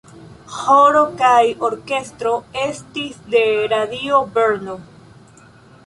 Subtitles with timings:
[0.53, 2.31] Ĥoro kaj orkestro
[2.63, 3.45] estis de
[3.77, 4.81] Radio Brno.